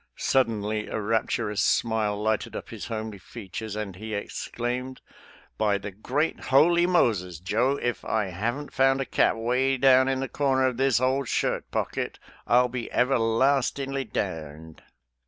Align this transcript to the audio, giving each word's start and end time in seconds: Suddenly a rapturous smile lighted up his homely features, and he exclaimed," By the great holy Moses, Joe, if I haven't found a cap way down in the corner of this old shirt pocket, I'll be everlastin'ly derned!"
Suddenly 0.17 0.87
a 0.87 0.99
rapturous 0.99 1.61
smile 1.61 2.19
lighted 2.19 2.55
up 2.55 2.69
his 2.71 2.87
homely 2.87 3.19
features, 3.19 3.75
and 3.75 3.95
he 3.97 4.15
exclaimed," 4.15 4.99
By 5.59 5.77
the 5.77 5.91
great 5.91 6.45
holy 6.45 6.87
Moses, 6.87 7.39
Joe, 7.39 7.75
if 7.77 8.03
I 8.03 8.29
haven't 8.29 8.73
found 8.73 8.99
a 8.99 9.05
cap 9.05 9.35
way 9.35 9.77
down 9.77 10.07
in 10.07 10.19
the 10.19 10.27
corner 10.27 10.65
of 10.65 10.77
this 10.77 10.99
old 10.99 11.27
shirt 11.27 11.69
pocket, 11.69 12.17
I'll 12.47 12.67
be 12.67 12.89
everlastin'ly 12.91 14.05
derned!" 14.05 14.81